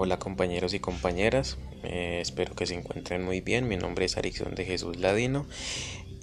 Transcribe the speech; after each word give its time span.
Hola 0.00 0.20
compañeros 0.20 0.74
y 0.74 0.78
compañeras, 0.78 1.58
eh, 1.82 2.20
espero 2.22 2.54
que 2.54 2.66
se 2.66 2.74
encuentren 2.74 3.24
muy 3.24 3.40
bien. 3.40 3.66
Mi 3.66 3.76
nombre 3.76 4.04
es 4.04 4.16
Arixon 4.16 4.54
de 4.54 4.64
Jesús 4.64 4.96
Ladino 4.96 5.44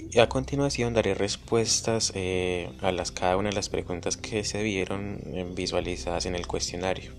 y 0.09 0.19
a 0.19 0.29
continuación 0.29 0.93
daré 0.93 1.13
respuestas 1.13 2.13
eh, 2.15 2.69
a 2.79 2.93
las, 2.93 3.11
cada 3.11 3.35
una 3.35 3.49
de 3.49 3.55
las 3.55 3.67
preguntas 3.67 4.15
que 4.15 4.45
se 4.45 4.63
vieron 4.63 5.19
eh, 5.25 5.45
visualizadas 5.53 6.25
en 6.25 6.35
el 6.35 6.47
cuestionario. 6.47 7.11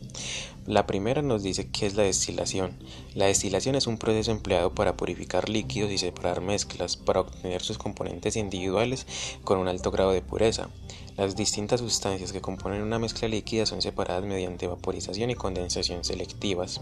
La 0.66 0.84
primera 0.84 1.22
nos 1.22 1.44
dice 1.44 1.68
qué 1.68 1.86
es 1.86 1.94
la 1.94 2.02
destilación. 2.02 2.72
La 3.14 3.26
destilación 3.26 3.76
es 3.76 3.86
un 3.86 3.98
proceso 3.98 4.32
empleado 4.32 4.74
para 4.74 4.96
purificar 4.96 5.48
líquidos 5.48 5.92
y 5.92 5.98
separar 5.98 6.40
mezclas 6.40 6.96
para 6.96 7.20
obtener 7.20 7.62
sus 7.62 7.78
componentes 7.78 8.34
individuales 8.34 9.06
con 9.44 9.58
un 9.58 9.68
alto 9.68 9.92
grado 9.92 10.10
de 10.10 10.22
pureza. 10.22 10.68
Las 11.16 11.36
distintas 11.36 11.80
sustancias 11.80 12.32
que 12.32 12.40
componen 12.40 12.82
una 12.82 12.98
mezcla 12.98 13.28
líquida 13.28 13.64
son 13.64 13.80
separadas 13.80 14.24
mediante 14.24 14.66
vaporización 14.66 15.30
y 15.30 15.36
condensación 15.36 16.04
selectivas. 16.04 16.80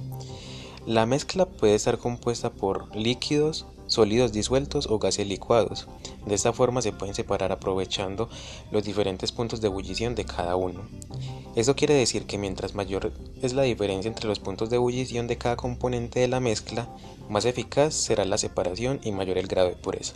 La 0.87 1.05
mezcla 1.05 1.45
puede 1.45 1.75
estar 1.75 1.99
compuesta 1.99 2.51
por 2.51 2.97
líquidos, 2.97 3.67
sólidos 3.87 4.33
disueltos 4.33 4.87
o 4.87 4.99
gases 4.99 5.27
licuados. 5.27 5.89
De 6.27 6.35
esta 6.35 6.53
forma 6.53 6.83
se 6.83 6.93
pueden 6.93 7.15
separar 7.15 7.53
aprovechando 7.53 8.29
los 8.71 8.85
diferentes 8.85 9.33
puntos 9.33 9.61
de 9.61 9.69
ebullición 9.69 10.15
de 10.15 10.25
cada 10.25 10.57
uno. 10.57 10.83
Eso 11.55 11.77
quiere 11.77 11.95
decir 11.95 12.27
que 12.27 12.39
mientras 12.39 12.75
mayor 12.75 13.13
es 13.43 13.53
la 13.53 13.63
diferencia 13.63 14.09
entre 14.09 14.27
los 14.27 14.41
puntos 14.41 14.71
de 14.71 14.77
ebullición 14.77 15.27
de 15.27 15.39
cada 15.39 15.57
componente 15.57 16.21
de 16.21 16.29
la 16.29 16.41
mezcla, 16.41 16.89
más 17.29 17.45
eficaz 17.45 17.95
será 17.95 18.25
la 18.25 18.39
separación 18.39 19.01
y 19.05 19.13
mayor 19.13 19.39
el 19.39 19.47
grado 19.47 19.69
de 19.69 19.77
pureza. 19.77 20.15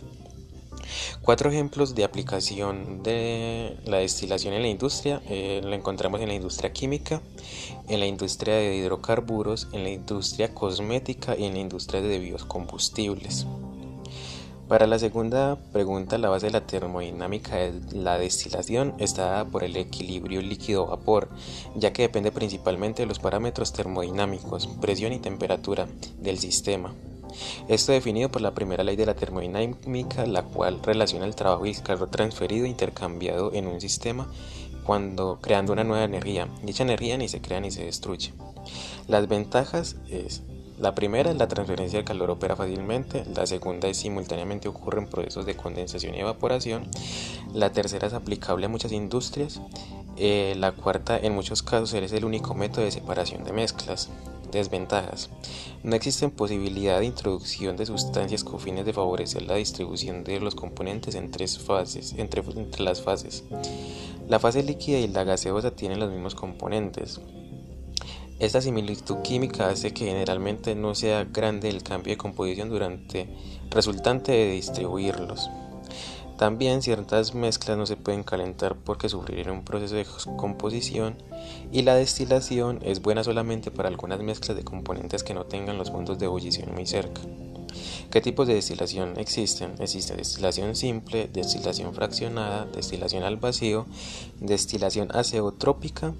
Cuatro 1.21 1.49
ejemplos 1.51 1.95
de 1.95 2.03
aplicación 2.03 3.03
de 3.03 3.77
la 3.85 3.97
destilación 3.97 4.53
en 4.53 4.63
la 4.63 4.67
industria 4.67 5.21
eh, 5.29 5.61
lo 5.63 5.73
encontramos 5.73 6.21
en 6.21 6.29
la 6.29 6.33
industria 6.33 6.73
química, 6.73 7.21
en 7.87 7.99
la 7.99 8.07
industria 8.07 8.55
de 8.55 8.75
hidrocarburos, 8.75 9.67
en 9.71 9.83
la 9.83 9.89
industria 9.89 10.53
cosmética 10.53 11.37
y 11.37 11.45
en 11.45 11.53
la 11.53 11.59
industria 11.59 12.01
de 12.01 12.19
biocombustibles. 12.19 13.45
Para 14.69 14.85
la 14.85 14.99
segunda 14.99 15.57
pregunta, 15.73 16.19
la 16.19 16.29
base 16.29 16.45
de 16.45 16.51
la 16.51 16.67
termodinámica 16.67 17.55
de 17.55 17.73
la 17.91 18.19
destilación 18.19 18.93
está 18.99 19.25
dada 19.25 19.45
por 19.45 19.63
el 19.63 19.75
equilibrio 19.75 20.43
líquido-vapor, 20.43 21.27
ya 21.73 21.91
que 21.91 22.03
depende 22.03 22.31
principalmente 22.31 23.01
de 23.01 23.07
los 23.07 23.17
parámetros 23.17 23.73
termodinámicos, 23.73 24.67
presión 24.79 25.11
y 25.11 25.17
temperatura 25.17 25.87
del 26.19 26.37
sistema. 26.37 26.93
Esto 27.67 27.93
definido 27.93 28.29
por 28.29 28.43
la 28.43 28.53
primera 28.53 28.83
ley 28.83 28.95
de 28.95 29.07
la 29.07 29.15
termodinámica, 29.15 30.27
la 30.27 30.43
cual 30.43 30.79
relaciona 30.83 31.25
el 31.25 31.33
trabajo 31.33 31.65
y 31.65 31.71
el 31.71 31.81
calor 31.81 32.11
transferido 32.11 32.67
e 32.67 32.69
intercambiado 32.69 33.51
en 33.53 33.65
un 33.65 33.81
sistema 33.81 34.31
cuando 34.85 35.39
creando 35.41 35.73
una 35.73 35.83
nueva 35.83 36.03
energía. 36.03 36.47
Dicha 36.61 36.83
energía 36.83 37.17
ni 37.17 37.27
se 37.27 37.41
crea 37.41 37.59
ni 37.59 37.71
se 37.71 37.85
destruye. 37.85 38.33
Las 39.07 39.27
ventajas 39.27 39.95
es 40.11 40.43
la 40.79 40.95
primera 40.95 41.29
es 41.29 41.37
la 41.37 41.47
transferencia 41.47 41.99
de 41.99 42.05
calor 42.05 42.31
opera 42.31 42.55
fácilmente, 42.55 43.25
la 43.35 43.45
segunda 43.45 43.87
es 43.89 43.97
simultáneamente 43.97 44.69
ocurren 44.69 45.07
procesos 45.07 45.45
de 45.45 45.55
condensación 45.55 46.15
y 46.15 46.19
evaporación, 46.19 46.87
la 47.53 47.71
tercera 47.71 48.07
es 48.07 48.13
aplicable 48.13 48.65
a 48.65 48.69
muchas 48.69 48.93
industrias, 48.93 49.61
eh, 50.15 50.55
la 50.57 50.71
cuarta 50.71 51.17
en 51.17 51.33
muchos 51.33 51.63
casos 51.63 51.93
es 51.93 52.13
el 52.13 52.25
único 52.25 52.53
método 52.53 52.85
de 52.85 52.91
separación 52.91 53.43
de 53.43 53.53
mezclas. 53.53 54.09
Desventajas. 54.51 55.29
No 55.83 55.95
existe 55.95 56.27
posibilidad 56.29 56.99
de 56.99 57.05
introducción 57.05 57.77
de 57.77 57.85
sustancias 57.85 58.43
con 58.43 58.59
fines 58.59 58.83
de 58.83 58.93
favorecer 58.93 59.43
la 59.43 59.53
distribución 59.55 60.23
de 60.23 60.39
los 60.39 60.55
componentes 60.55 61.13
en 61.13 61.29
tres 61.29 61.59
fases, 61.59 62.15
entre, 62.17 62.41
entre 62.41 62.83
las 62.83 62.99
fases. 62.99 63.43
La 64.27 64.39
fase 64.39 64.63
líquida 64.63 64.97
y 64.97 65.07
la 65.07 65.23
gaseosa 65.23 65.71
tienen 65.71 65.99
los 65.99 66.09
mismos 66.09 66.33
componentes. 66.33 67.21
Esta 68.39 68.61
similitud 68.61 69.17
química 69.21 69.67
hace 69.67 69.93
que 69.93 70.05
generalmente 70.05 70.73
no 70.73 70.95
sea 70.95 71.25
grande 71.25 71.67
el 71.67 71.83
cambio 71.83 72.13
de 72.13 72.17
composición 72.17 72.69
durante 72.69 73.27
resultante 73.69 74.31
de 74.31 74.51
distribuirlos. 74.51 75.49
También 76.37 76.81
ciertas 76.81 77.35
mezclas 77.35 77.77
no 77.77 77.85
se 77.85 77.97
pueden 77.97 78.23
calentar 78.23 78.77
porque 78.77 79.09
sufrirían 79.09 79.51
un 79.51 79.65
proceso 79.65 79.95
de 79.95 80.05
composición 80.37 81.17
y 81.73 81.81
la 81.81 81.95
destilación 81.95 82.79
es 82.81 83.01
buena 83.01 83.25
solamente 83.25 83.71
para 83.71 83.89
algunas 83.89 84.21
mezclas 84.21 84.55
de 84.55 84.63
componentes 84.63 85.25
que 85.25 85.33
no 85.33 85.45
tengan 85.45 85.77
los 85.77 85.91
puntos 85.91 86.17
de 86.17 86.27
ebullición 86.27 86.73
muy 86.73 86.85
cerca. 86.85 87.19
¿Qué 88.09 88.21
tipos 88.21 88.47
de 88.47 88.55
destilación 88.55 89.19
existen? 89.19 89.73
Existe 89.79 90.15
destilación 90.15 90.77
simple, 90.77 91.27
destilación 91.27 91.93
fraccionada, 91.93 92.65
destilación 92.67 93.23
al 93.23 93.35
vacío, 93.35 93.85
destilación 94.39 95.09
azeotrópica, 95.13 96.13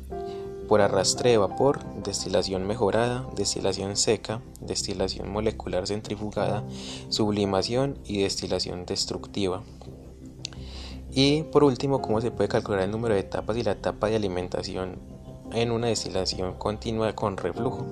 por 0.69 0.81
arrastre 0.81 1.31
de 1.31 1.38
vapor, 1.40 1.80
destilación 2.03 2.68
mejorada, 2.68 3.28
destilación 3.35 3.97
seca, 3.97 4.40
destilación 4.62 5.28
molecular 5.28 5.88
centrifugada, 5.88 6.63
sublimación 7.09 7.97
y 8.06 8.22
destilación 8.22 8.85
destructiva. 8.85 9.63
Y 11.12 11.41
por 11.52 11.63
último, 11.63 12.03
cómo 12.03 12.22
se 12.22 12.29
puede 12.29 12.50
calcular 12.50 12.84
el 12.84 12.91
número 12.91 13.16
de 13.16 13.22
etapas 13.22 13.58
y 13.58 13.63
la 13.63 13.72
etapa 13.72 14.09
de 14.09 14.18
alimentación 14.18 15.00
en 15.53 15.72
una 15.72 15.88
destilación 15.88 16.53
continua 16.53 17.16
con 17.16 17.38
reflujo. 17.38 17.88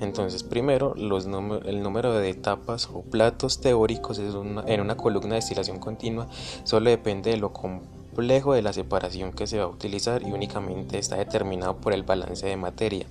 Entonces, 0.00 0.42
primero, 0.42 0.94
el 0.96 1.82
número 1.82 2.12
de 2.12 2.28
etapas 2.28 2.90
o 2.92 3.00
platos 3.00 3.62
teóricos 3.62 4.18
en 4.18 4.80
una 4.82 4.96
columna 4.98 5.30
de 5.30 5.34
destilación 5.36 5.78
continua 5.78 6.28
solo 6.64 6.90
depende 6.90 7.30
de 7.30 7.38
lo 7.38 7.54
complejo 7.54 7.99
de 8.20 8.62
la 8.62 8.72
separación 8.72 9.32
que 9.32 9.46
se 9.46 9.58
va 9.58 9.64
a 9.64 9.68
utilizar 9.68 10.22
y 10.22 10.32
únicamente 10.32 10.98
está 10.98 11.16
determinado 11.16 11.76
por 11.76 11.94
el 11.94 12.02
balance 12.02 12.46
de 12.46 12.56
materia 12.56 13.06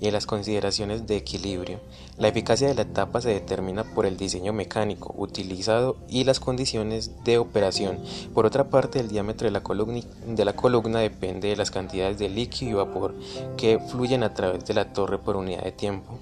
y 0.00 0.10
las 0.10 0.26
consideraciones 0.26 1.06
de 1.06 1.16
equilibrio. 1.16 1.80
La 2.16 2.28
eficacia 2.28 2.66
de 2.66 2.74
la 2.74 2.82
etapa 2.82 3.20
se 3.20 3.28
determina 3.28 3.84
por 3.84 4.04
el 4.04 4.16
diseño 4.16 4.52
mecánico 4.52 5.14
utilizado 5.16 5.96
y 6.08 6.24
las 6.24 6.40
condiciones 6.40 7.12
de 7.24 7.38
operación. 7.38 8.00
Por 8.34 8.46
otra 8.46 8.68
parte, 8.68 8.98
el 8.98 9.08
diámetro 9.08 9.46
de 9.46 9.52
la 9.52 9.62
columna, 9.62 10.00
de 10.26 10.44
la 10.44 10.54
columna 10.54 10.98
depende 10.98 11.48
de 11.48 11.56
las 11.56 11.70
cantidades 11.70 12.18
de 12.18 12.28
líquido 12.28 12.70
y 12.70 12.74
vapor 12.74 13.14
que 13.56 13.78
fluyen 13.78 14.24
a 14.24 14.34
través 14.34 14.64
de 14.66 14.74
la 14.74 14.92
torre 14.92 15.18
por 15.18 15.36
unidad 15.36 15.62
de 15.62 15.72
tiempo. 15.72 16.18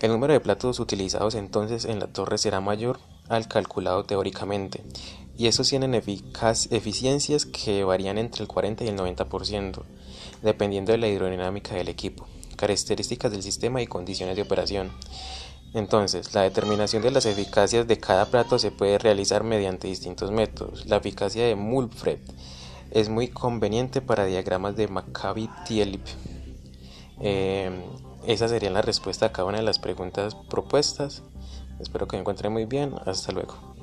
El 0.00 0.10
número 0.10 0.32
de 0.32 0.40
platos 0.40 0.80
utilizados 0.80 1.34
entonces 1.34 1.84
en 1.84 1.98
la 1.98 2.06
torre 2.06 2.38
será 2.38 2.60
mayor 2.60 2.98
al 3.28 3.46
calculado 3.46 4.04
teóricamente 4.04 4.82
y 5.38 5.46
estos 5.46 5.68
tienen 5.68 5.94
eficiencias 5.94 7.46
que 7.46 7.84
varían 7.84 8.18
entre 8.18 8.42
el 8.42 8.48
40 8.48 8.84
y 8.84 8.88
el 8.88 8.96
90%, 8.96 9.82
dependiendo 10.42 10.90
de 10.90 10.98
la 10.98 11.06
hidrodinámica 11.06 11.76
del 11.76 11.88
equipo, 11.88 12.26
características 12.56 13.30
del 13.30 13.44
sistema 13.44 13.80
y 13.80 13.86
condiciones 13.86 14.34
de 14.34 14.42
operación. 14.42 14.90
Entonces, 15.74 16.34
la 16.34 16.42
determinación 16.42 17.04
de 17.04 17.12
las 17.12 17.24
eficacias 17.24 17.86
de 17.86 17.98
cada 17.98 18.26
plato 18.26 18.58
se 18.58 18.72
puede 18.72 18.98
realizar 18.98 19.44
mediante 19.44 19.86
distintos 19.86 20.32
métodos. 20.32 20.86
La 20.86 20.96
eficacia 20.96 21.46
de 21.46 21.54
Mulfred 21.54 22.18
es 22.90 23.08
muy 23.08 23.28
conveniente 23.28 24.00
para 24.00 24.24
diagramas 24.24 24.74
de 24.74 24.88
Maccabi-Tielip. 24.88 26.04
Eh, 27.20 27.70
esa 28.26 28.48
sería 28.48 28.70
la 28.70 28.82
respuesta 28.82 29.26
a 29.26 29.32
cada 29.32 29.46
una 29.46 29.58
de 29.58 29.64
las 29.64 29.78
preguntas 29.78 30.34
propuestas. 30.34 31.22
Espero 31.78 32.08
que 32.08 32.16
me 32.16 32.22
encuentren 32.22 32.52
muy 32.52 32.64
bien. 32.64 32.94
Hasta 33.06 33.30
luego. 33.30 33.77